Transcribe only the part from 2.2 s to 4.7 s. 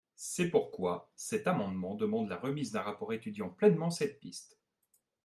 la remise d’un rapport étudiant pleinement cette piste.